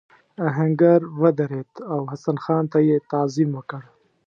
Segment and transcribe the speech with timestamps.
[0.47, 3.81] آهنګر ودرېد او حسن خان ته یې تعظیم وکړ.